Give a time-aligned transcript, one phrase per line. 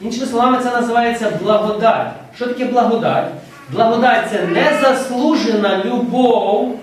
[0.00, 2.08] Іншими словами, це називається благодать.
[2.36, 3.26] Що таке благодать?
[3.72, 6.78] Благодать це незаслужена любов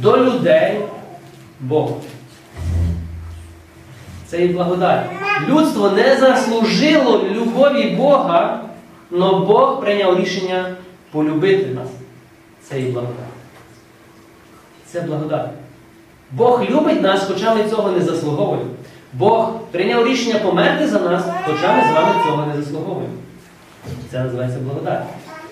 [0.00, 0.80] до людей
[1.60, 1.94] Бога.
[4.26, 5.04] Це і благодать.
[5.48, 8.60] Людство не заслужило любові Бога,
[9.12, 10.74] але Бог прийняв рішення
[11.12, 11.88] полюбити нас.
[12.62, 13.14] Це і благодать.
[14.86, 15.50] Це благодать.
[16.30, 18.70] Бог любить нас, хоча ми цього не заслуговуємо.
[19.12, 23.14] Бог прийняв рішення померти за нас, хоча ми з вами цього не заслуговуємо.
[24.10, 25.02] Це називається благодать.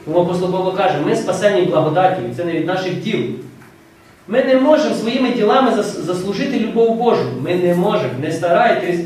[0.04, 3.20] Тому апостол Павло каже, ми спасені благодаттю, і це не від наших діл.
[4.28, 7.28] Ми не можемо своїми ділами заслужити любов Божу.
[7.40, 8.12] Ми не можемо.
[8.20, 9.00] Не старайтесь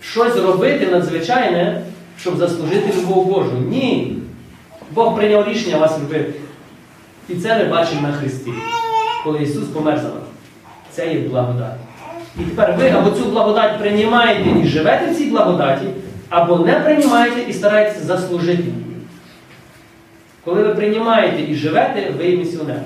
[0.00, 1.82] щось робити надзвичайне,
[2.20, 3.58] щоб заслужити любов Божу.
[3.68, 4.18] Ні.
[4.90, 6.32] Бог прийняв рішення вас любити.
[7.28, 8.50] І це ми бачимо на Христі,
[9.24, 10.28] коли Ісус помер за нас.
[10.92, 11.85] Це є благодать.
[12.40, 15.86] І тепер ви або цю благодать приймаєте і живете в цій благодаті,
[16.28, 18.64] або не приймаєте і стараєтеся заслужити.
[20.44, 22.80] Коли ви приймаєте і живете, ви є місіонер.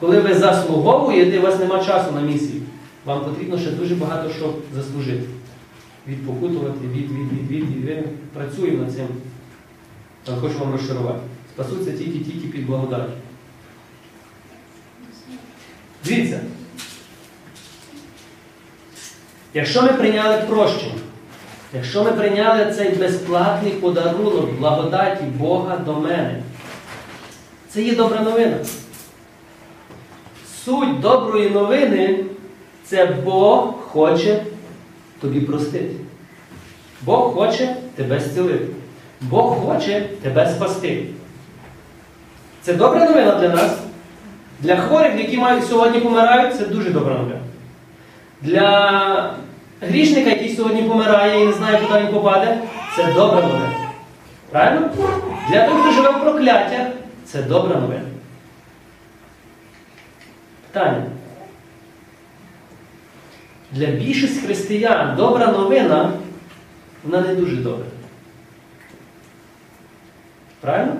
[0.00, 2.62] Коли ви заслуговуєте, у вас нема часу на місію.
[3.04, 5.28] Вам потрібно ще дуже багато що заслужити.
[6.08, 9.06] Відпокутувати, від, від, від, від, ви працюємо над цим.
[10.26, 11.18] Але хочу вам розчарувати.
[11.54, 13.12] Спасуться тільки-тільки під благодаттю.
[16.04, 16.40] Дивіться.
[19.54, 20.92] Якщо ми прийняли прощення,
[21.74, 26.42] якщо ми прийняли цей безплатний подарунок благодаті Бога до мене,
[27.68, 28.56] це є добра новина.
[30.64, 32.24] Суть доброї новини
[32.84, 34.42] це Бог хоче
[35.20, 35.94] тобі простити.
[37.02, 38.66] Бог хоче тебе зцілити.
[39.20, 41.06] Бог хоче тебе спасти.
[42.62, 43.78] Це добра новина для нас.
[44.60, 47.40] Для хворих, які мають сьогодні помирають, це дуже добра новина.
[48.42, 49.34] Для
[49.80, 52.58] грішника, який сьогодні помирає і не знає, куди він попаде,
[52.96, 53.72] це добра новина.
[54.50, 54.90] Правильно?
[55.50, 56.86] Для того, хто живе в прокляттях,
[57.24, 58.04] це добра новина.
[60.66, 61.02] Питання.
[63.72, 66.12] Для більшості християн добра новина,
[67.04, 67.86] вона не дуже добра.
[70.60, 70.96] Правильно?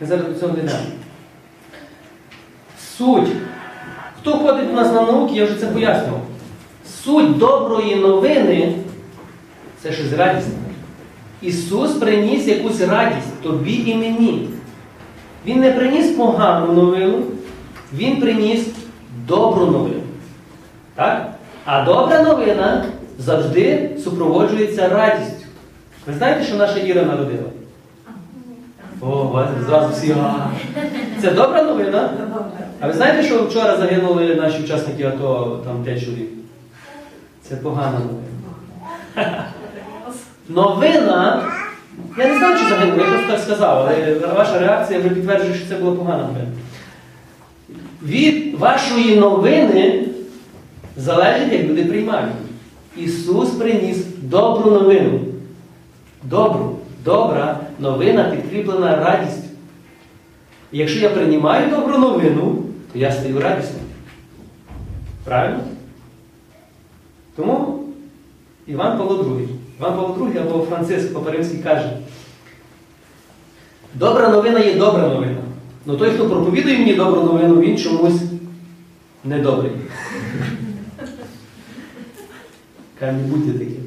[0.00, 0.78] Зараз до цього дійдемо.
[2.98, 3.28] Суть.
[4.26, 6.20] Хто ходить у нас на науки, я вже це пояснював.
[7.04, 8.74] Суть доброї новини
[9.82, 10.52] це щось радісне.
[11.42, 14.48] Ісус приніс якусь радість тобі і мені.
[15.46, 17.22] Він не приніс погану новину,
[17.94, 18.66] Він приніс
[19.28, 20.02] добру новину.
[20.94, 21.32] Так?
[21.64, 22.84] А добра новина
[23.18, 25.46] завжди супроводжується радістю.
[26.06, 27.50] Ви знаєте, що наша Іра народила?
[29.00, 30.12] О, бачите, зразу всі.
[30.12, 30.50] «А».
[31.20, 32.10] Це добра новина.
[32.80, 36.28] А ви знаєте, що вчора загинули наші учасники АТО, там 5 чоловік?
[37.42, 39.44] Це погана новина.
[40.48, 41.42] Новина.
[42.18, 45.68] Я не знаю, чи загинули, я просто так сказав, але ваша реакція вже підтверджує, що
[45.68, 46.48] це була погана новина.
[48.02, 50.08] Від вашої новини
[50.96, 52.32] залежить, як люди приймають.
[52.96, 55.20] Ісус приніс добру новину.
[56.22, 59.48] Добру, добра новина підкріплена радістю.
[60.72, 63.82] І якщо я приймаю добру новину, то я стаю радісним.
[65.24, 65.60] Правильно?
[67.36, 67.84] Тому
[68.66, 69.48] Іван Павло II.
[69.80, 71.96] Іван Павло II або Франциск Папа-Римський каже,
[73.94, 75.38] добра новина є добра новина.
[75.86, 78.22] Але той, хто проповідує мені добру новину, він чомусь
[79.24, 79.72] недобрий.
[83.00, 83.85] Каже, не будьте таким.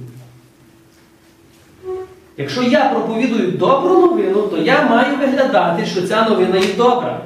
[2.39, 7.19] Якщо я проповідую добру новину, то я маю виглядати, що ця новина є добра.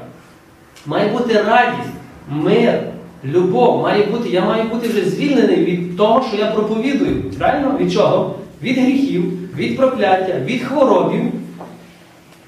[0.85, 1.89] Має бути радість,
[2.29, 2.79] мир,
[3.25, 3.81] любов.
[3.81, 7.23] Має бути, я маю бути вже звільнений від того, що я проповідую.
[7.37, 7.77] Правильно?
[7.79, 8.35] Від чого?
[8.61, 11.21] Від гріхів, від прокляття, від хворобів.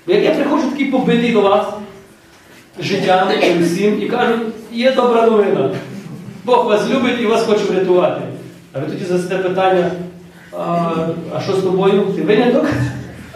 [0.08, 1.66] Бо Як я приходжу такий побитий до вас
[2.80, 3.28] життям
[3.59, 4.34] і всім і кажу,
[4.72, 5.70] є добра новина.
[6.46, 8.22] Бог вас любить і вас хоче врятувати.
[8.74, 9.92] А ви тоді задасте питання,
[10.60, 10.92] а,
[11.34, 12.02] а що з тобою?
[12.16, 12.66] Ти виняток?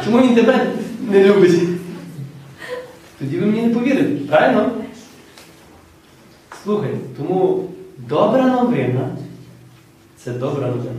[0.05, 0.67] Чому він тебе
[1.11, 1.61] не любить?
[3.19, 4.71] Тоді ви мені не повірите, правильно?
[6.63, 7.63] Слухай, тому
[7.97, 9.09] добра новина
[10.17, 10.91] це добра новина.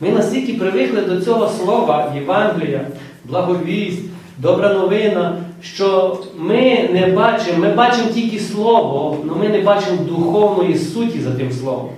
[0.00, 2.86] Ми настільки привикли до цього слова Євангелія,
[3.24, 4.02] благовість,
[4.38, 10.78] добра новина, що ми не бачимо, ми бачимо тільки слово, але ми не бачимо духовної
[10.78, 11.90] суті за тим словом.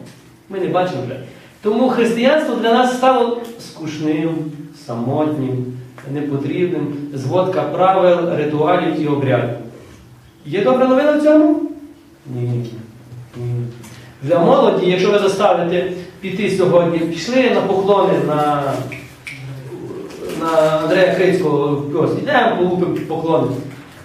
[0.48, 1.20] Ми не бачимо вже.
[1.68, 4.30] Тому християнство для нас стало скучним,
[4.86, 5.66] самотнім,
[6.12, 9.56] непотрібним, зводка правил, ритуалів і обрядів.
[10.46, 11.60] Є добра новина в цьому?
[12.34, 12.70] Ні.
[13.36, 13.64] Ні.
[14.22, 18.62] Для молоді, якщо ви заставите піти сьогодні, пішли на поклони на,
[20.40, 23.48] на Андрея Крицького, ось, йдемо полупимо поклони.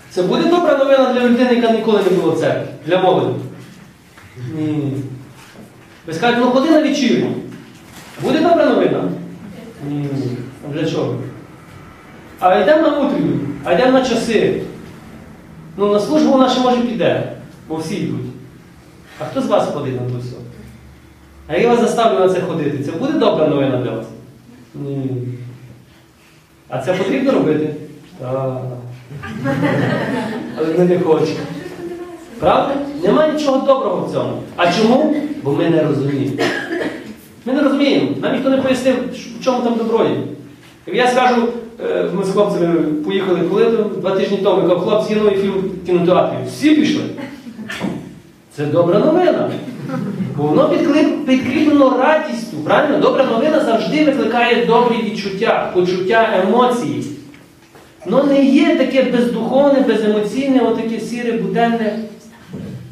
[0.10, 3.40] Це буде добра новина для людини, яка ніколи не була в церкві, для молоді.
[4.58, 4.92] Ні.
[6.08, 7.43] Ви скажете, ну ходи на вечірню.
[8.22, 9.04] Буде добра новина?
[9.90, 10.10] Ні.
[10.70, 11.16] А для чого?
[12.40, 14.62] А йдемо на утренню, а йдемо на часи.
[15.78, 17.34] Ну, на службу вона ще може піде,
[17.68, 18.26] бо всі йдуть.
[19.20, 20.14] А хто з вас ходить на то?
[21.48, 22.84] А я вас заставлю на це ходити.
[22.84, 24.06] Це буде добра новина для вас?
[24.76, 25.10] Ні.
[26.70, 27.76] А це потрібно робити?
[28.20, 28.62] Так.
[30.58, 31.40] Але ми не хочемо.
[32.40, 32.76] Правда?
[33.04, 34.44] Немає нічого доброго в цьому.
[34.56, 35.16] А чому?
[35.44, 36.36] Бо ми не розуміємо.
[37.46, 38.08] Ми не розуміємо.
[38.22, 38.96] Нам ніхто не пояснив,
[39.40, 40.16] в чому там добро є.
[40.88, 41.48] Як я скажу,
[41.86, 42.76] е, ми з хлопцями
[43.06, 43.66] поїхали коли
[44.02, 45.54] два тижні тому, я кажу, хлопці, є фільм
[45.84, 46.36] в кінотеатрі.
[46.48, 47.02] Всі пішли.
[48.56, 49.50] Це добра новина.
[50.38, 50.70] Бо воно
[51.26, 52.58] підкріплено радістю.
[52.58, 53.00] Правильно?
[53.00, 57.04] Добра новина завжди викликає добрі відчуття, почуття емоції.
[58.06, 62.00] Воно не є таке бездуховне, беземоційне, отаке сіре, буденне.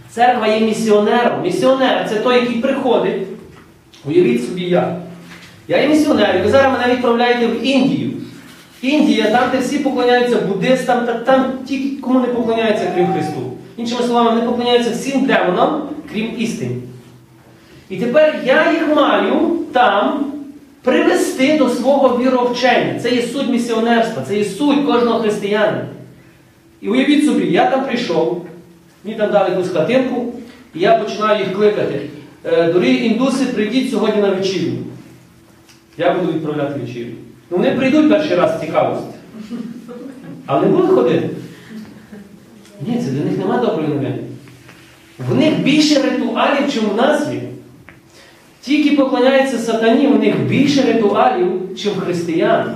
[0.09, 1.42] Церква є місіонером.
[1.44, 3.27] Місіонер це той, який приходить.
[4.06, 4.98] Уявіть собі я.
[5.68, 8.12] Я є місіонер, і ви зараз мене відправляєте в Індію.
[8.81, 13.51] Індія, там, де всі поклоняються буддистам, та там тільки кому не поклоняються, крім Христу.
[13.77, 16.75] Іншими словами, не поклоняються всім демонам, крім істини.
[17.89, 20.25] І тепер я їх маю там
[20.81, 23.00] привести до свого віровчення.
[23.00, 25.86] Це є суть місіонерства, це є суть кожного християнина.
[26.81, 28.45] І уявіть собі, я там прийшов,
[29.04, 30.33] мені там дали якусь хатинку,
[30.75, 32.01] і я починаю їх кликати.
[32.46, 34.78] «Е, Дорогі індуси, прийдіть сьогодні на вечірню.
[35.98, 37.14] Я буду відправляти вечірню.
[37.50, 39.08] Ну вони прийдуть перший раз цікавості.
[40.46, 41.30] А вони будуть ходити?
[42.88, 44.18] Ні, це для них немає доброї новини.
[45.30, 47.42] В них більше ритуалів, ніж у нас є.
[48.62, 52.76] Ті, які поклоняються сатані, у них більше ритуалів, ніж християн.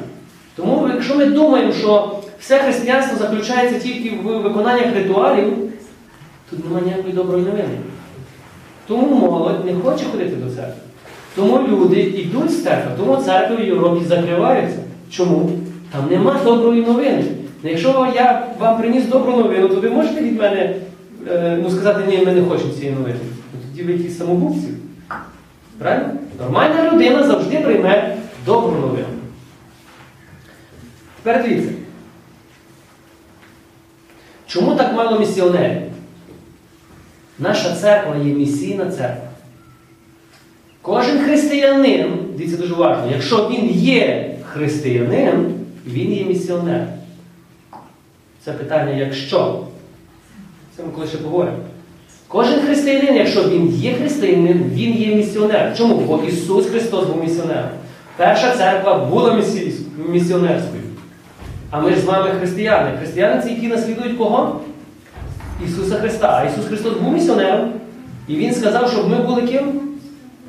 [0.55, 5.53] Тому, якщо ми думаємо, що все християнство заключається тільки в виконаннях ритуалів,
[6.49, 7.77] тут немає ніякої доброї новини.
[8.87, 10.81] Тому молодь не хоче ходити до церкви.
[11.35, 14.77] Тому люди йдуть з церкви, тому церкви в Європі закриваються.
[15.09, 15.49] Чому?
[15.91, 17.23] Там нема доброї новини.
[17.63, 20.75] Ну, Якщо я вам приніс добру новину, то ви можете від мене
[21.31, 23.19] е, ну, сказати, ні, ми не хочемо цієї новини.
[23.53, 24.67] Ну, Тоді ви якісь самогубці.
[25.77, 26.09] Правильно?
[26.39, 29.05] Нормальна людина завжди прийме добру новину.
[31.23, 31.71] Тепер дивіться.
[34.47, 35.81] Чому так мало місіонерів?
[37.39, 39.29] Наша церква є місійна церква.
[40.81, 45.53] Кожен християнин, дивіться дуже важливо, якщо він є християнин,
[45.87, 46.87] він є місіонер.
[48.45, 49.59] Це питання якщо.
[50.77, 51.57] Це ми коли ще поговоримо.
[52.27, 55.73] Кожен християнин, якщо він є християнин, він є місіонер.
[55.77, 55.95] Чому?
[55.95, 57.69] Бо Ісус Христос був місіонером.
[58.17, 59.41] Перша церква була
[60.09, 60.81] місіонерською.
[61.71, 62.97] А ми ж з вами християни.
[62.97, 64.61] Християни це які наслідують кого?
[65.63, 66.41] Ісуса Христа.
[66.41, 67.73] А Ісус Христос був місіонером.
[68.27, 69.81] І Він сказав, щоб ми були ким?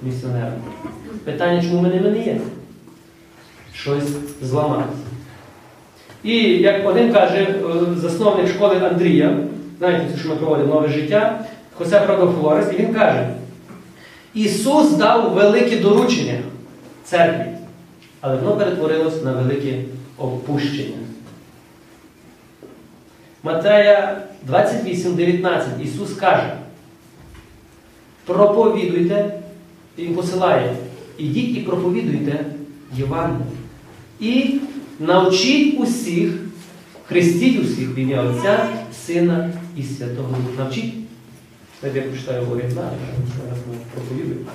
[0.02, 0.52] Місіонером.
[1.24, 2.40] Питання, чому ми не є?
[3.74, 4.08] Щось
[4.42, 5.06] зламалося.
[6.22, 7.54] І як один каже, е,
[7.96, 9.36] засновник школи Андрія,
[9.78, 11.44] знаєте, що ми проводимо нове життя,
[11.74, 13.28] Хосе Продофлорес, і він каже:
[14.34, 16.38] Ісус дав велике доручення
[17.04, 17.46] церкві,
[18.20, 19.78] але воно перетворилось на велике
[20.18, 20.96] опущення.
[23.42, 26.58] Матея 28, 19 Ісус каже,
[28.24, 29.40] проповідуйте,
[29.98, 30.76] Він посилає,
[31.18, 32.44] ідіть і проповідуйте
[32.96, 33.46] Євангеліє.
[34.20, 34.60] І
[35.00, 36.32] навчіть усіх,
[37.06, 38.68] хрестіть усіх в ім'я Отця,
[39.06, 40.36] Сина і Святого.
[40.58, 40.94] Навчіть.
[41.80, 42.06] Знаєте, я
[43.38, 44.50] зараз ми проповідуємо.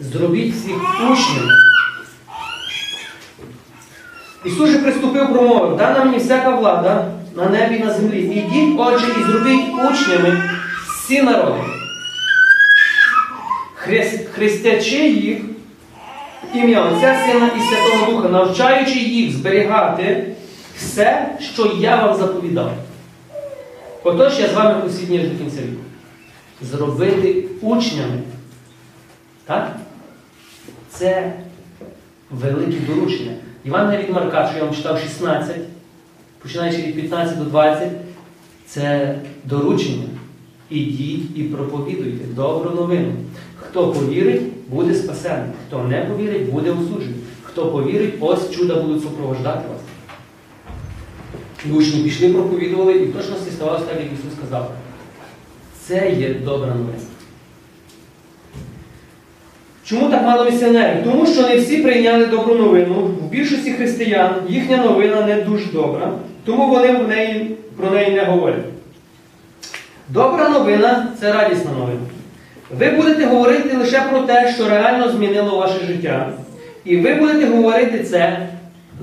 [0.00, 0.76] Зробіть всіх
[1.10, 1.59] учнями.
[4.44, 8.20] Ісус же приступив промовив, дана мені всяка влада на небі і на землі.
[8.20, 10.42] Ідіть, отже, і зробіть учнями
[10.86, 11.60] всі народи.
[13.74, 15.38] Хрест, хрестячи їх
[16.54, 20.34] ім'я Отця, Сина і Святого Духа, навчаючи їх зберігати
[20.76, 22.72] все, що я вам заповідав.
[24.04, 25.82] Отож я з вами усі дні до кінця віку.
[26.62, 28.18] Зробити учнями.
[29.44, 29.76] Так?
[30.90, 31.32] Це
[32.30, 33.32] велике доручення.
[33.64, 35.56] Івангелія від Марка, що я вам читав 16,
[36.42, 37.90] починаючи від 15 до 20,
[38.66, 39.14] це
[39.44, 40.04] доручення.
[40.70, 43.12] Ідіть і проповідуйте добру новину.
[43.56, 45.50] Хто повірить, буде спасений.
[45.66, 47.20] Хто не повірить, буде осуджений.
[47.42, 49.80] Хто повірить, ось чуда будуть супровождати вас.
[51.66, 54.72] І учні пішли, проповідували, і в точності ставалося так, як Ісус сказав.
[55.80, 57.09] Це є добра новина.
[59.90, 61.04] Чому так мало місіонерів?
[61.04, 62.94] Тому що не всі прийняли добру новину.
[62.94, 66.12] В більшості християн їхня новина не дуже добра,
[66.44, 68.64] тому вони в неї, про неї не говорять.
[70.08, 72.00] Добра новина це радісна новина.
[72.78, 76.32] Ви будете говорити лише про те, що реально змінило ваше життя.
[76.84, 78.48] І ви будете говорити це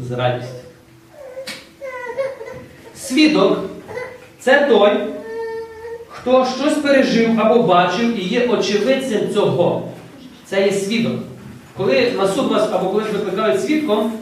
[0.07, 0.53] з радістю.
[2.95, 3.59] Свідок
[4.39, 4.91] це той,
[6.07, 9.87] хто щось пережив або бачив і є очевидцем цього.
[10.49, 11.19] Це є свідок.
[11.77, 14.13] Коли на суд вас або коли викликають свідком,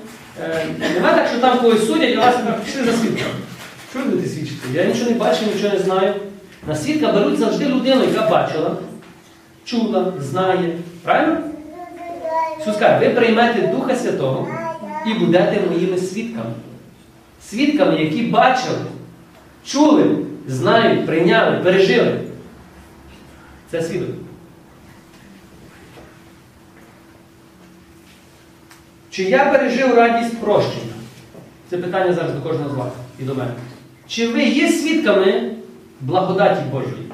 [0.44, 3.32] е, немає так, що там когось судять, а вас пішли за свідком.
[3.90, 4.60] Що ви будете свідчити?
[4.74, 6.14] Я нічого не бачив, нічого не знаю.
[6.68, 8.76] На свідка беруть завжди людину, яка бачила,
[9.66, 10.78] чула, знає.
[11.04, 11.38] Правильно?
[12.62, 14.48] Ісус ви приймете Духа Святого
[15.08, 16.52] і будете моїми свідками.
[17.50, 18.78] Свідками, які бачили,
[19.66, 20.18] чули,
[20.48, 22.20] знають, прийняли, пережили.
[23.72, 24.10] Це свідок.
[29.16, 30.94] Чи я пережив радість прощення?
[31.70, 33.52] Це питання зараз до кожного з вас і до мене.
[34.08, 35.52] Чи ви є свідками
[36.02, 37.12] благодаті Божої?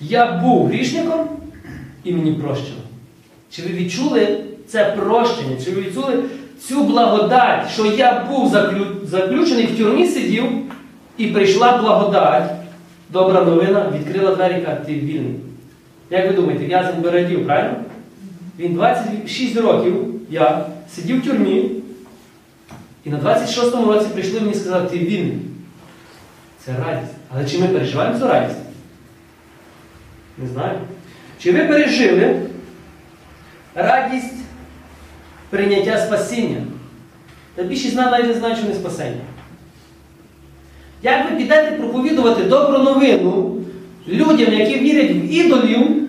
[0.00, 1.28] Я був грішником
[2.04, 2.80] і мені прощено.
[3.50, 5.56] Чи ви відчули це прощення?
[5.64, 6.22] Чи ви відчули
[6.68, 8.86] цю благодать, що я був заклю...
[9.04, 10.44] заключений в тюрмі сидів
[11.16, 12.50] і прийшла благодать,
[13.10, 15.34] добра новина, відкрила двері каже, ти вільний.
[16.10, 17.76] Як ви думаєте, в'язень Бередів, правильно?
[18.58, 21.70] Він 26 років, я сидів в тюрмі,
[23.04, 25.38] і на 26-му році прийшли мені і сказали, ти вільний.
[26.64, 27.12] Це радість.
[27.34, 28.58] Але чи ми переживаємо цю радість?
[30.38, 30.78] Не знаю.
[31.38, 32.40] Чи ви пережили
[33.74, 34.34] радість
[35.50, 36.62] прийняття спасіння?
[37.54, 39.20] Та більшість з нас навіть не знає, що не спасення.
[41.02, 43.60] Як ви підете проповідувати добру новину
[44.08, 46.08] людям, які вірять в ідолів,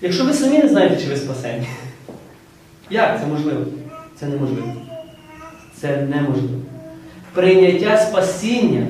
[0.00, 1.66] якщо ви самі не знаєте, чи ви спасені?
[2.90, 3.64] Як це можливо?
[4.20, 4.72] Це неможливо.
[5.74, 6.54] Це неможливо.
[7.34, 8.86] Прийняття спасіння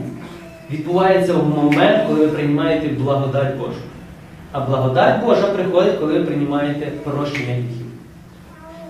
[0.70, 3.80] відбувається в момент, коли ви приймаєте благодать Божу.
[4.52, 7.86] А благодать Божа приходить, коли ви приймаєте прощення гріхів.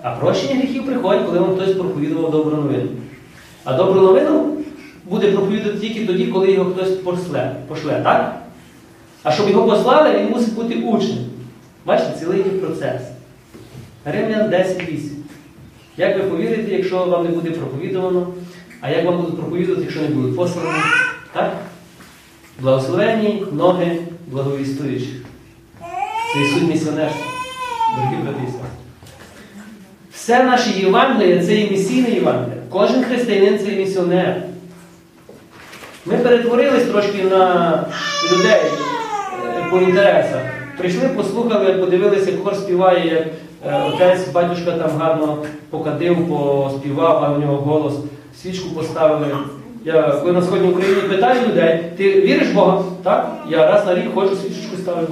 [0.01, 2.89] А прощення гріхів приходить, коли вам хтось проповідував добру новину.
[3.63, 4.57] А добру новину
[5.05, 7.55] буде проповідувати тільки тоді, коли його хтось пошле.
[7.67, 8.41] пошле так?
[9.23, 11.17] А щоб його послали, він мусить бути учнем.
[11.85, 13.01] Бачите, цілий процес.
[14.11, 14.99] Римлян 10.8.
[15.97, 18.27] Як ви повірите, якщо вам не буде проповідувано,
[18.81, 20.69] а як вам будуть проповідувати, якщо не будуть послані?
[21.33, 21.57] Так?
[22.59, 23.97] Благословенні ноги
[24.27, 25.15] благовістуючих.
[26.33, 27.25] Це і суть місіонерства.
[27.95, 28.51] Дорогі брати і.
[30.13, 32.61] Все наше Євангеліє це і місійне Євангеліє.
[32.69, 34.43] Кожен християнин це і місіонер.
[36.05, 37.85] Ми перетворились трошки на
[38.31, 40.41] людей е, по інтересах.
[40.77, 43.27] Прийшли, послухали, подивилися, як хор співає, як
[43.65, 47.93] отець, батюшка там гарно покатив, поспівав, а у нього голос,
[48.41, 49.27] свічку поставили.
[49.85, 52.83] Я коли на сходній Україні питаю людей, ти віриш в Бога?
[53.03, 53.45] Так?
[53.49, 55.07] Я раз на рік ходжу свічечку ставлю.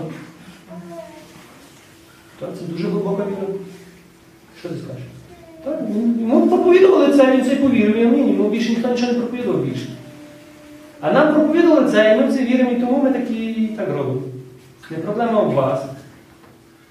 [2.40, 3.54] Так, це дуже глибока віра.
[4.60, 5.04] Що ти скажеш?
[5.64, 5.80] Так,
[6.20, 8.30] йому проповідували це, він це повірив, і амінь.
[8.30, 9.90] Йому більше ніхто нічого не проповідував більше.
[11.02, 13.90] А нам проповідували це, і ми в це віримо, і тому ми такі і так
[13.90, 14.22] робимо.
[14.92, 15.82] Не проблема у вас.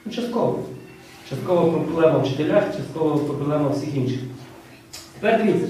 [0.04, 0.58] Ну, частково.
[1.31, 4.19] Частково проблема в вчителях, частково проблема всіх інших.
[5.21, 5.69] Тепер дивіться.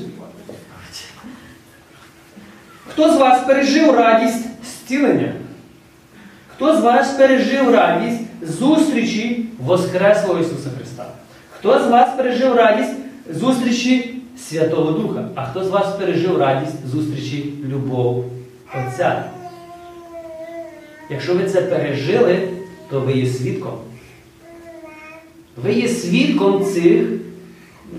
[2.89, 5.33] Хто з вас пережив радість зцілення?
[6.49, 11.07] Хто з вас пережив радість зустрічі Воскреслого Ісуса Христа?
[11.51, 12.95] Хто з вас пережив радість
[13.31, 15.29] зустрічі Святого Духа?
[15.35, 18.25] А хто з вас пережив радість зустрічі любов
[18.75, 19.25] Отця?
[21.11, 22.49] Якщо ви це пережили,
[22.91, 23.79] то ви є свідком.
[25.63, 27.03] Ви є свідком цих,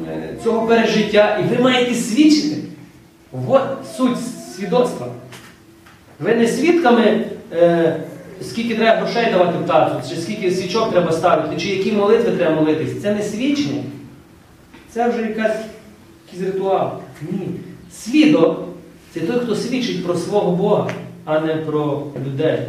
[0.07, 2.55] е, цього пережиття, і ви маєте свідчити.
[3.47, 3.61] От
[3.97, 4.17] суть
[4.55, 5.07] свідоцтва.
[6.19, 7.95] Ви не свідками, е,
[8.41, 12.61] скільки треба грошей давати в тацу, чи скільки свічок треба ставити, чи які молитви треба
[12.61, 13.01] молитись.
[13.01, 13.83] Це не свідчення.
[14.91, 15.57] Це вже якась,
[16.27, 16.91] якийсь ритуал.
[17.31, 17.47] Ні.
[17.91, 18.59] Свідок
[19.13, 20.89] це той, хто свідчить про свого Бога,
[21.25, 22.59] а не про людей.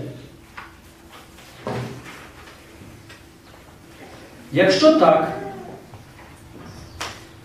[4.56, 5.32] Якщо так,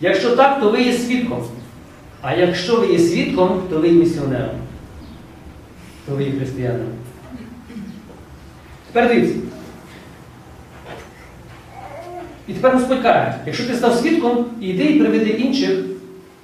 [0.01, 1.43] якщо так, то ви є свідком.
[2.21, 4.55] А якщо ви є свідком, то ви є місіонером.
[6.07, 6.87] То ви є християнином.
[8.91, 9.39] Тепер дивіться.
[12.47, 15.79] І тепер Господь каже, якщо ти став свідком, іди і приведи інших,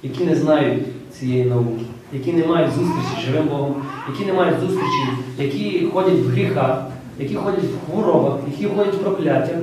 [0.02, 0.82] які не знають
[1.18, 3.82] цієї науки, які не мають зустрічі з живим Богом,
[4.12, 5.08] які не мають зустрічі,
[5.38, 6.86] які ходять в гріхах,
[7.18, 9.58] які ходять в хворобах, які ходять в прокляттях,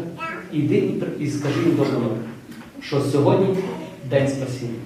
[0.55, 0.83] іди
[1.19, 2.09] і, скажи їм новину,
[2.81, 3.55] що сьогодні
[4.09, 4.79] день спасіння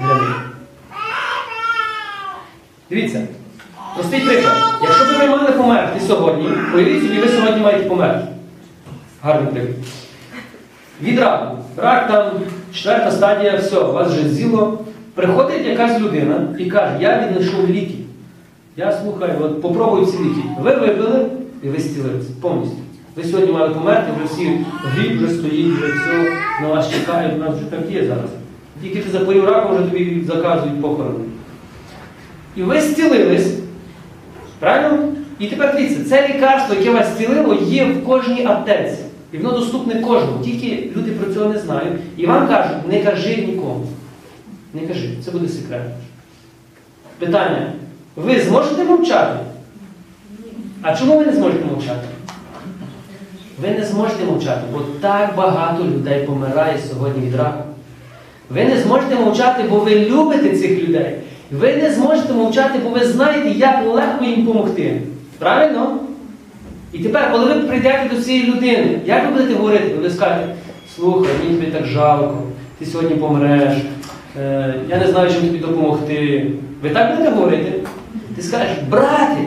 [0.00, 0.52] для них.
[2.90, 3.26] Дивіться,
[3.94, 4.54] простий приклад.
[4.82, 8.26] Якщо б ви мали померти сьогодні, уявіть собі, ви сьогодні маєте померти.
[9.22, 9.76] Гарний приклад.
[11.02, 11.58] Від раку.
[11.76, 12.40] Рак там,
[12.72, 14.84] четверта стадія, все, у вас вже зіло.
[15.14, 17.94] Приходить якась людина і каже, я віднайшов ліки.
[18.76, 20.42] Я слухаю, от попробую ці ліки.
[20.60, 21.26] Ви випили
[21.62, 22.78] і ви зцілилися повністю.
[23.18, 26.32] Ви сьогодні мали померти, вже всі гріб вже стоїть, вже все,
[26.62, 28.30] на вас чекають, у нас вже так є зараз.
[28.82, 31.24] Тільки ти запоїв раком, вже тобі заказують похорони.
[32.56, 33.54] І ви зцілились.
[34.58, 35.08] Правильно?
[35.38, 38.98] І тепер дивіться, це лікарство, яке вас зцілило, є в кожній аптеці.
[39.32, 40.44] І воно доступне кожному.
[40.44, 42.00] Тільки люди про цього не знають.
[42.16, 43.86] І вам кажуть, не кажи нікому.
[44.74, 45.82] Не кажи, це буде секрет.
[47.18, 47.72] Питання.
[48.16, 49.38] Ви зможете мовчати?
[50.82, 52.08] А чому ви не зможете мовчати?
[53.62, 57.64] Ви не зможете мовчати, бо так багато людей помирає сьогодні від раку.
[58.50, 61.14] Ви не зможете мовчати, бо ви любите цих людей.
[61.50, 65.00] Ви не зможете мовчати, бо ви знаєте, як легко їм допомогти.
[65.38, 65.96] Правильно?
[66.92, 69.94] І тепер, коли ви прийдете до цієї людини, як ви будете говорити?
[70.02, 70.54] Ви скажете,
[70.96, 72.42] слухай, мені тобі так жалко,
[72.78, 73.74] ти сьогодні помреш,
[74.40, 76.46] е, я не знаю, чим тобі допомогти.
[76.82, 77.72] Ви так будете говорити?
[78.36, 79.38] Ти скажеш, брате,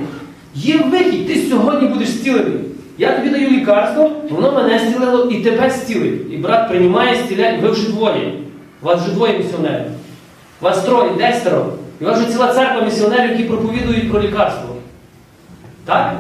[0.56, 2.71] є вихід, ти сьогодні будеш зцілений.
[3.02, 6.34] Я тобі даю лікарство, воно мене зцілило і тебе зцілить.
[6.34, 8.34] І брат приймає, зціляє, ви вже двоє.
[8.82, 9.86] У вас вже двоє місіонерів.
[10.62, 11.66] У вас троє, десятеро.
[12.02, 14.76] І у вас вже ціла церква місіонерів, які проповідують про лікарство.
[15.86, 16.14] Так?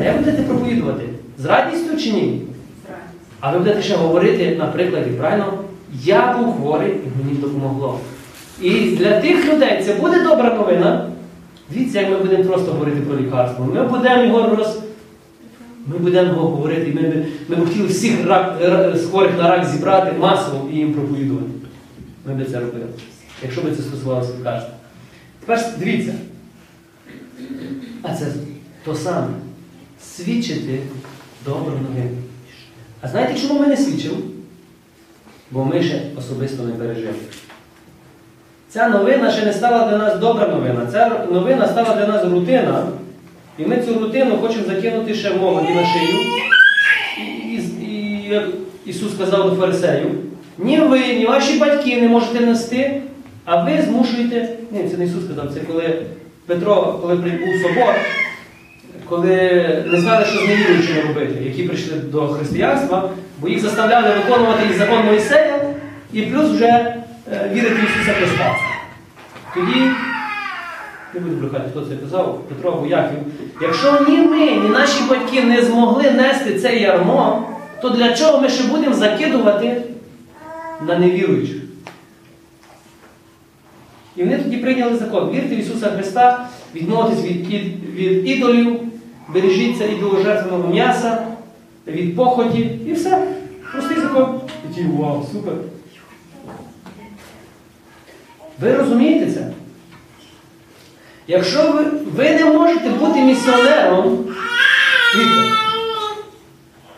[0.00, 1.02] А як будете проповідувати?
[1.38, 2.42] З радістю чи ні?
[3.40, 5.52] А ви будете ще говорити на прикладі, правильно?
[6.04, 7.98] Я був хворий і мені допомогло.
[8.62, 11.06] І для тих людей це буде добра новина.
[11.70, 13.68] Дивіться, як ми будемо просто говорити про лікарство.
[13.74, 14.78] Ми будемо його роз...
[15.86, 18.58] Ми будемо говорити, ми, ми, ми б хотіли всіх рак,
[19.10, 21.50] хворих на рак зібрати масово і їм проповідувати.
[22.26, 22.86] Ми б це робили,
[23.42, 24.74] якщо б це стосувалося лікарства.
[25.40, 26.14] Тепер дивіться.
[28.02, 28.26] А це
[28.84, 29.28] то саме.
[30.02, 30.78] Свідчити
[31.44, 32.16] добру новину.
[33.00, 34.16] А знаєте, чому ми не свідчимо?
[35.50, 37.14] Бо ми ще особисто не пережили.
[38.68, 40.86] Ця новина ще не стала для нас добра новина.
[40.92, 42.86] Ця новина стала для нас рутина.
[43.58, 46.18] І ми цю рутину хочемо закинути ще молоді на шию.
[47.18, 48.44] І, і, і як
[48.86, 50.10] Ісус сказав до фарисеїв,
[50.58, 53.02] ні ви, ні ваші батьки не можете нести,
[53.44, 54.48] а ви змушуєте.
[54.70, 56.02] Ні, це не Ісус сказав, це коли
[56.46, 57.94] Петро, коли прибув собор,
[59.08, 59.26] коли
[59.92, 63.10] не знали, що з невіруючими робити, які прийшли до християнства,
[63.40, 65.60] бо їх заставляли виконувати і закон Моїсея,
[66.12, 68.56] і плюс вже е, вірити в Ісуса Христа.
[69.54, 69.90] Тоді,
[71.14, 73.18] не буду брехати, хто це казав, Петро або Яків,
[73.62, 77.48] якщо ні ми, ні наші батьки не змогли нести це ярмо,
[77.82, 79.82] то для чого ми ще будемо закидувати
[80.86, 81.56] на невіруючих?
[84.16, 85.30] І вони тоді прийняли закон.
[85.30, 88.80] Вірте в Ісуса Христа, відмовитись від, ід- від ідолів,
[89.28, 91.26] бережіться ідоложертвеного м'яса,
[91.86, 93.26] від поході і все.
[93.72, 94.40] Простий закон.
[94.70, 95.54] І ті, вау, супер.
[98.60, 99.52] Ви розумієте це?
[101.30, 101.84] Якщо ви,
[102.16, 104.18] ви не можете бути місіонером,
[105.14, 105.56] дивіться,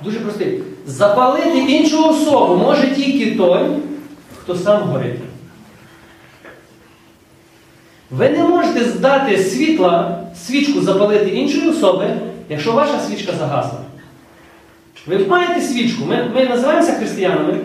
[0.04, 0.60] дуже простий.
[0.86, 3.60] Запалити іншу особу може тільки той,
[4.42, 5.20] хто сам горить.
[8.10, 12.16] Ви не можете здати світла, свічку запалити іншої особи,
[12.48, 13.78] якщо ваша свічка загасла.
[15.06, 17.58] Ви маєте свічку, ми, ми називаємося християнами,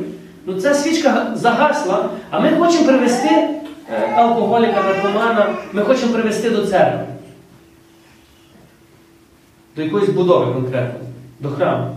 [0.46, 3.57] ну ця свічка загасла, а ми хочемо привести
[4.16, 7.06] алкоголіка, наркомана, ми хочемо привести до церкви.
[9.76, 11.00] До якоїсь будови конкретно,
[11.40, 11.96] до храму.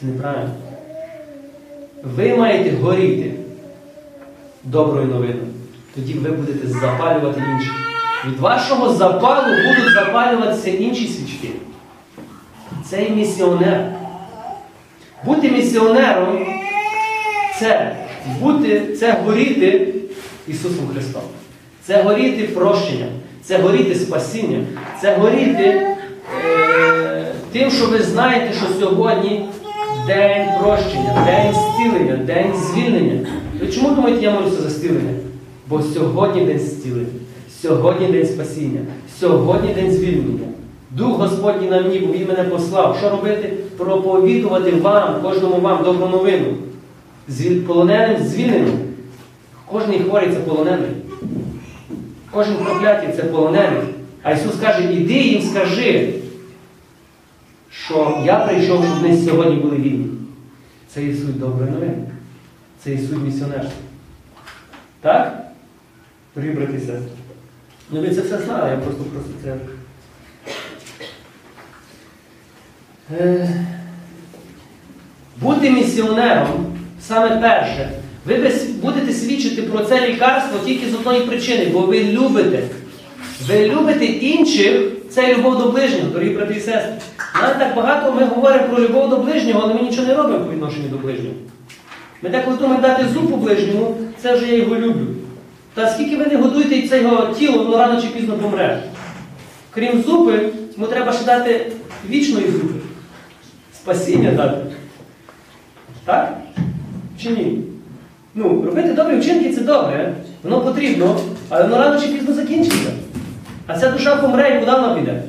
[0.00, 0.54] Це неправильно.
[2.02, 3.32] Ви маєте горіти
[4.64, 5.46] доброю новиною.
[5.94, 7.72] Тоді ви будете запалювати інших.
[8.26, 11.48] Від вашого запалу будуть запалюватися інші свічки.
[12.84, 13.92] Це і місіонер.
[15.24, 16.46] Бути місіонером
[17.58, 17.96] це
[18.40, 19.95] бути, це горіти
[20.48, 21.22] Ісусом Христом.
[21.82, 23.08] Це горіти прощенням,
[23.42, 24.66] це горіти спасінням,
[25.00, 29.48] це горіти е, тим, що ви знаєте, що сьогодні
[30.06, 33.26] день прощення, день зцілення, день звільнення.
[33.60, 35.12] Ви чому думаєте, я молюся за зцілення?
[35.68, 37.06] Бо сьогодні день зцілення,
[37.62, 38.80] сьогодні день спасіння,
[39.20, 40.46] сьогодні день звільнення.
[40.90, 42.96] Дух Господній на мені, бо Він мене послав.
[42.98, 43.52] Що робити?
[43.76, 46.46] Проповідувати вам, кожному вам добру новину.
[47.66, 48.85] Полоненим звільненим.
[49.66, 50.90] Кожний хворий це полонений.
[52.30, 53.82] Кожен проклятий це полонений.
[54.22, 56.14] А Ісус каже, іди їм скажи,
[57.70, 60.06] що я прийшов, щоб вони сьогодні були вільні.
[60.88, 61.98] Це і суть доброї новини.
[62.84, 63.80] Це і суть місіонерства.
[65.00, 65.46] Так?
[66.34, 67.00] Дорогі сестри.
[67.90, 69.56] Ну ви це все знали, я просто просто це.
[73.20, 73.64] Е,
[75.40, 77.90] Бути місіонером саме перше.
[78.26, 82.62] Ви будете свідчити про це лікарство тільки з одної причини, бо ви любите.
[83.48, 86.92] Ви любите інших, це любов до ближнього, дорогі брати і сестри.
[87.42, 90.52] Нам так багато ми говоримо про любов до ближнього, але ми нічого не робимо по
[90.52, 91.34] відношенню до ближнього.
[92.22, 95.06] Ми так думаємо дати зуб ближньому, це вже я його люблю.
[95.74, 98.82] Та скільки ви не годуєте це його тіло, воно рано чи пізно помре.
[99.70, 101.72] Крім зупи, йому треба ще дати
[102.10, 102.74] вічної зупи.
[103.74, 104.56] Спасіння дати.
[106.04, 106.38] Так?
[107.22, 107.58] Чи ні?
[108.38, 112.90] Ну, робити добрі вчинки це добре, воно потрібно, але воно рано чи пізно закінчиться.
[113.66, 115.22] А ця душа помре і куди вона піде?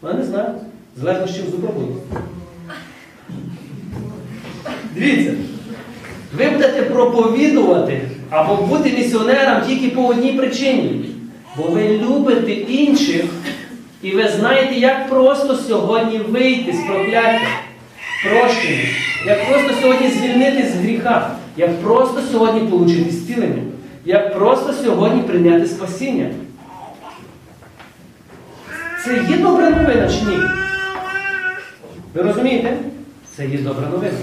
[0.00, 0.48] Вона не знаю.
[0.96, 1.70] Залежно з чим зубра.
[4.94, 5.32] Дивіться,
[6.36, 8.00] ви будете проповідувати
[8.30, 11.04] або бути місіонером тільки по одній причині.
[11.56, 13.24] Бо ви любите інших,
[14.02, 17.48] і ви знаєте, як просто сьогодні вийти з прокляття,
[18.24, 18.88] прощення,
[19.26, 23.62] як просто сьогодні звільнити з гріха, як просто сьогодні отримати зцілення,
[24.04, 26.30] як просто сьогодні прийняти спасіння.
[29.04, 30.38] Це є добра новина чи ні?
[32.14, 32.78] Ви розумієте?
[33.36, 34.18] Це є добра новина.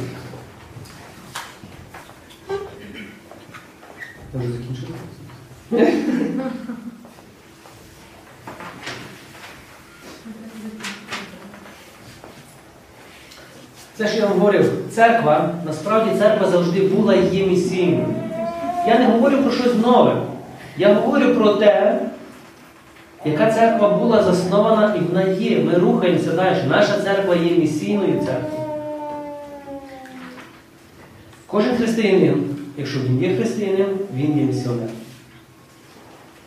[4.34, 4.94] Може закінчити?
[13.98, 18.06] Це ж я вам говорив, церква, насправді церква завжди була і є місійною.
[18.88, 20.22] Я не говорю про щось нове.
[20.78, 22.00] Я говорю про те,
[23.26, 25.60] яка церква була заснована і вона є.
[25.60, 26.58] Ми рухаємося далі.
[26.70, 28.66] Наша церква є місійною церквою.
[31.48, 32.44] Кожен християнин,
[32.78, 34.90] якщо він є християнин, він є місіонер.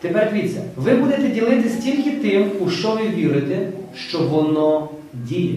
[0.01, 5.55] Тепер дивіться, ви будете ділитись тільки тим, у що ви вірите, що воно діє.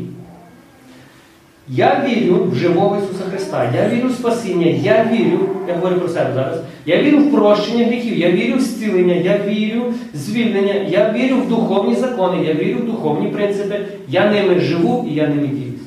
[1.68, 6.08] Я вірю в живого Ісуса Христа, я вірю в спасіння, я вірю, я говорю про
[6.08, 10.74] себе зараз, я вірю в прощення гріхів, я вірю в зцілення, я вірю в звільнення,
[10.74, 15.28] я вірю в духовні закони, я вірю в духовні принципи, я ними живу і я
[15.28, 15.80] ними діюсь.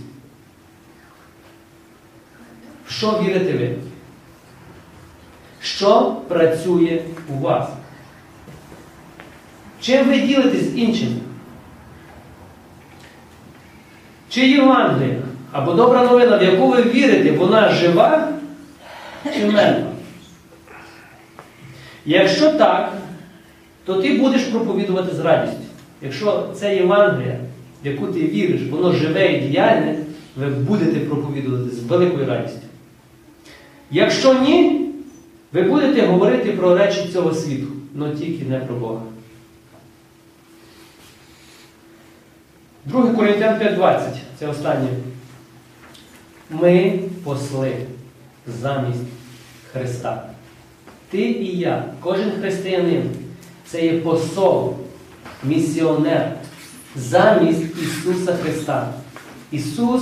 [2.88, 3.76] В що вірите ви?
[5.62, 7.70] Що працює у вас?
[9.82, 11.16] Чим ви ділитесь з іншими?
[14.30, 15.16] Чи Євангелія
[15.56, 18.28] або добра новина, в яку ви вірите, вона жива
[19.34, 19.88] чи мертва?
[22.06, 22.94] Якщо так,
[23.86, 25.60] то ти будеш проповідувати з радістю.
[26.02, 27.38] Якщо це Євангелія,
[27.84, 29.96] в яку ти віриш, воно живе і діяльне,
[30.36, 32.68] ви будете проповідувати з великою радістю.
[33.92, 34.90] Якщо ні,
[35.54, 37.68] ви будете говорити про речі цього світу,
[38.00, 39.02] але тільки не про Бога.
[42.86, 44.00] 2 Коринтян 5.20.
[44.40, 44.88] Це останнє.
[46.50, 47.72] Ми посли
[48.62, 49.00] замість
[49.72, 50.24] Христа.
[51.10, 53.04] Ти і я, кожен християнин,
[53.66, 54.74] це є посол,
[55.44, 56.32] місіонер
[56.96, 58.88] замість Ісуса Христа.
[59.52, 60.02] Ісус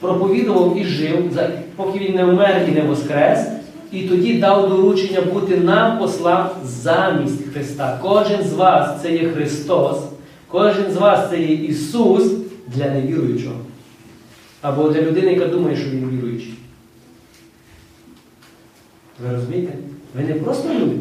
[0.00, 1.38] проповідував і жив,
[1.76, 3.46] поки Він не вмер і не воскрес,
[3.92, 7.98] і тоді дав доручення бути нам послам замість Христа.
[8.02, 9.98] Кожен з вас це є Христос.
[10.48, 12.32] Кожен з вас це є Ісус
[12.68, 13.56] для невіруючого.
[14.62, 16.54] Або для людини, яка думає, що він віруючий.
[19.24, 19.72] Ви розумієте?
[20.16, 20.96] Ви не просто люди.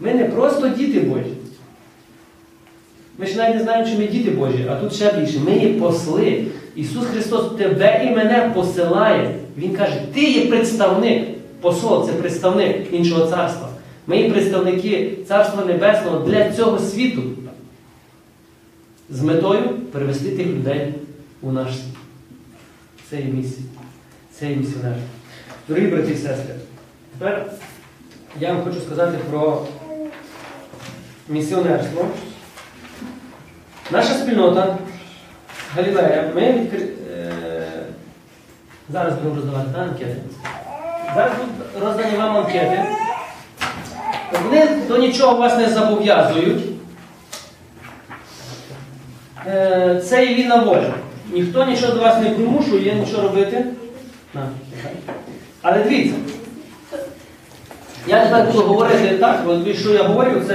[0.00, 1.32] Ми не просто діти Божі.
[3.18, 5.38] Ми ж навіть не знаємо, чи ми діти Божі, а тут ще більше.
[5.38, 6.44] Ми є посли.
[6.76, 9.34] Ісус Христос тебе і мене посилає.
[9.58, 11.28] Він каже, ти є представник.
[11.60, 13.68] Посол це представник іншого царства.
[14.06, 17.22] Ми є представники Царства Небесного для цього світу
[19.10, 20.94] з метою перевести тих людей
[21.42, 21.95] у наш світ.
[23.10, 23.66] Це є місія.
[24.32, 24.94] Це є місіонер.
[25.68, 26.54] Дорогі брати і сестри,
[27.18, 27.46] тепер
[28.40, 29.66] я вам хочу сказати про
[31.28, 32.06] місіонерство.
[33.90, 34.78] Наша спільнота
[35.74, 36.88] Галілея, ми відкри...
[37.14, 37.62] е...
[38.88, 40.16] зараз будемо роздавати да, анкети.
[41.14, 42.84] Зараз будуть роздані вам анкети.
[44.44, 46.64] Вони до нічого вас не зобов'язують.
[49.46, 50.94] Е, Це є вільна воля.
[51.32, 53.64] Ніхто нічого до вас не примушує нічого робити.
[55.62, 56.16] Але дивіться.
[58.08, 60.54] Я тепер буду говорити так, от що я говорю, це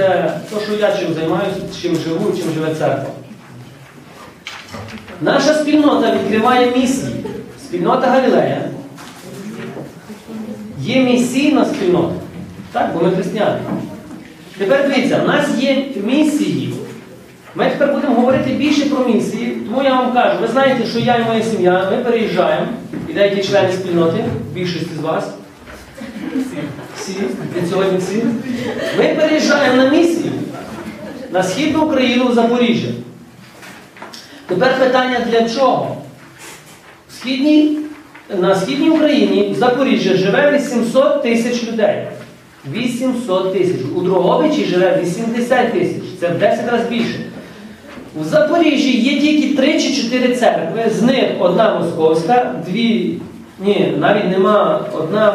[0.50, 3.10] те, що я чим займаюся, чим живу, чим живе церква.
[5.20, 7.24] Наша спільнота відкриває місії.
[7.64, 8.68] Спільнота Галілея
[10.78, 12.14] є місійна спільнота.
[12.72, 13.58] Так, бо ми християни.
[14.58, 16.74] Тепер дивіться, в нас є місії.
[17.54, 21.16] Ми тепер будемо говорити більше про місії, тому я вам кажу, ви знаєте, що я
[21.16, 22.66] і моя сім'я, ми переїжджаємо,
[23.08, 25.30] і деякі члени спільноти, більшість з вас.
[26.96, 27.12] Всі,
[27.56, 28.22] від сьогодні всі.
[28.98, 30.32] Ми переїжджаємо на місію
[31.32, 32.88] на Східну Україну в Запоріжжя.
[34.46, 35.96] Тепер питання для чого?
[37.08, 37.12] В
[38.38, 42.06] на Східній Україні в Запоріжжі живе 800 тисяч людей.
[42.72, 43.76] 800 тисяч.
[43.96, 46.02] У Дрогобичі живе 80 тисяч.
[46.20, 47.31] Це в 10 разів більше.
[48.20, 53.18] В Запоріжжі є тільки 3 чи 4 церкви, з них одна московська, дві,
[53.60, 55.34] ні, навіть нема одна,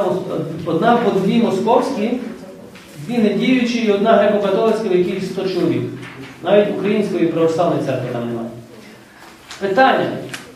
[0.66, 2.12] одна або дві московські,
[3.08, 5.82] дві недіючі і одна греко-католицька, в якій 100 чоловік.
[6.44, 8.50] Навіть української православної церкви там немає.
[9.60, 10.10] Питання.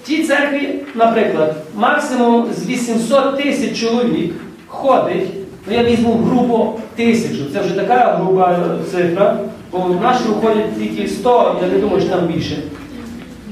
[0.04, 4.34] В тій церкві, наприклад, максимум з 800 тисяч чоловік
[4.68, 5.28] ходить,
[5.68, 7.44] ну я візьму грубо тисячу.
[7.54, 9.38] Це вже така груба е, цифра,
[9.72, 12.58] бо в нашу входять тільки 100, я не думаю, що там більше.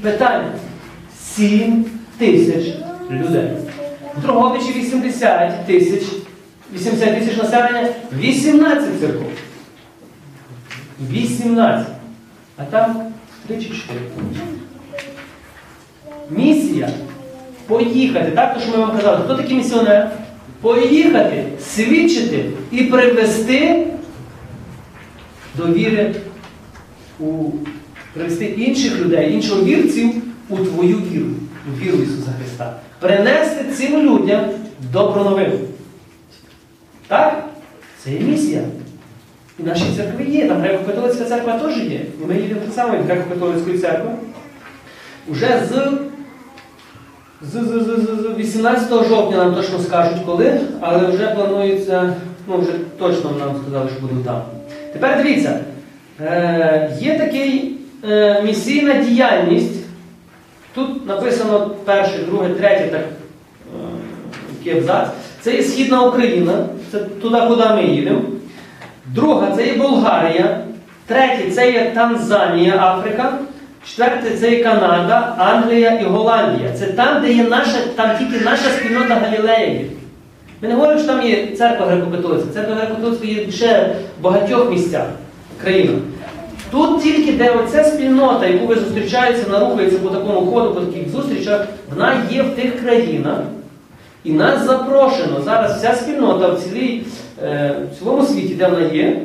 [0.02, 0.52] Питання.
[1.20, 1.84] 7
[2.18, 2.74] тисяч
[3.10, 3.50] людей.
[4.16, 6.02] В Дрогобичі 80 тисяч,
[6.74, 9.26] 80 тисяч населення, 18 церков.
[11.10, 11.86] 18.
[12.56, 13.02] А там
[13.46, 14.00] 3 чи 4.
[16.30, 16.88] Місія
[17.66, 20.10] поїхати, так, то що ми вам казали, хто такий місіонер?
[20.60, 23.86] Поїхати, свідчити і привести
[25.56, 26.14] до віри
[27.20, 27.50] у
[28.14, 30.14] привести інших людей, інших вірців
[30.48, 31.26] у твою віру,
[31.68, 32.76] у віру Ісуса Христа.
[33.00, 34.44] Принести цим людям
[34.92, 35.58] добру новину.
[37.08, 37.44] Так?
[37.98, 38.62] Це є місія.
[39.58, 42.00] І наші церкви є, там греко-католицька церква теж є.
[42.22, 44.10] І ми їдемо так само від греко-католицької церкви.
[45.28, 45.92] Уже з,
[47.42, 52.14] з, з, з, з 18 жовтня нам точно скажуть коли, але вже планується,
[52.48, 54.42] ну вже точно нам сказали, що будемо там.
[54.92, 55.58] Тепер дивіться,
[56.20, 57.76] е, є такий
[58.10, 59.80] е, місійна діяльність.
[60.74, 63.04] Тут написано перше, друге, третє, так,
[64.66, 65.08] е, абзац.
[65.40, 68.20] Це є Східна Україна, це туди, куди ми їдемо.
[69.06, 70.60] Друга це є Болгарія.
[71.06, 73.38] Третє це є Танзанія, Африка.
[73.86, 76.72] Четверте це є Канада, Англія і Голландія.
[76.72, 79.90] Це там, де є наша, там тільки наша спільнота Галілеї.
[80.62, 82.52] Ми не говоримо, що там є церква греко-католицька.
[82.54, 85.06] Церква греко-католицька є ще в багатьох місцях
[85.62, 85.96] країнах.
[86.70, 91.66] Тут тільки де оця спільнота, яку ви зустрічаєтеся, нарухається по такому ходу, по таких зустрічах,
[91.90, 93.38] вона є в тих країнах.
[94.24, 97.02] І нас запрошено зараз вся спільнота в, цілій,
[97.42, 99.22] е, в цілому світі, де вона є,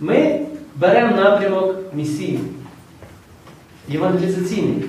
[0.00, 0.40] ми
[0.76, 2.40] беремо напрямок місії.
[3.88, 4.84] Євангелізаційний.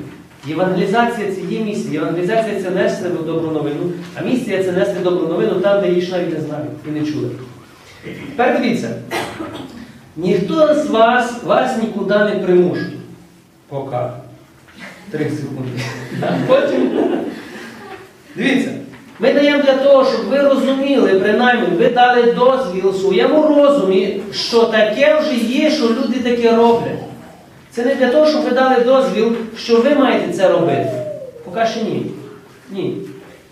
[0.46, 1.94] Євангелізація це є місія.
[1.94, 6.34] Євангелізація це нести добру новину, а місія це нести добру новину там, де її навіть
[6.34, 7.30] не знають і не чули.
[8.04, 8.96] Тепер дивіться.
[10.18, 12.92] Ніхто з вас вас нікуди не примушує.
[13.70, 13.98] Поки.
[15.12, 15.82] Три секунди.
[16.48, 16.92] Потім.
[18.36, 18.72] Дивіться.
[19.20, 25.20] Ми даємо для того, щоб ви розуміли, принаймні, ви дали дозвіл своєму розумі, що таке
[25.20, 27.07] вже є, що люди таке роблять.
[27.78, 30.92] Це не для того, щоб ви дали дозвіл, що ви маєте це робити.
[31.46, 32.06] Поки що ні.
[32.72, 32.98] Ні.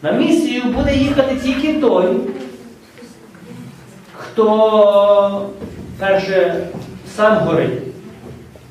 [0.02, 2.06] На місію буде їхати тільки той,
[4.18, 5.46] хто
[6.00, 6.68] перше
[7.16, 7.80] сам горить.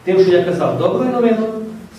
[0.05, 1.53] Тим, що я казав, доброю новиною,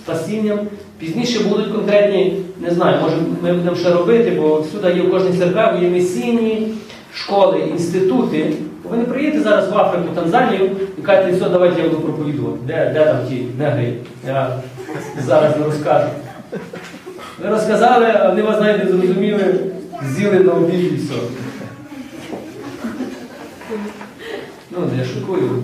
[0.03, 0.59] спасінням.
[0.99, 5.37] Пізніше будуть конкретні, не знаю, може ми будемо ще робити, бо всюди є в кожній
[5.37, 6.67] церкві є місійні
[7.13, 8.53] школи, інститути.
[8.89, 12.57] Ви не приїдете зараз в Африку, Танзанію і кажете, все, давайте я буду проповідувати.
[12.67, 13.93] Де, де там ті негри?
[14.27, 14.49] Я
[15.25, 16.07] зараз не розкажу.
[17.43, 19.55] Ви розказали, а вони вас навіть не зрозуміли,
[20.03, 21.13] з'їли на обід і все.
[24.71, 25.63] Ну, я шукую.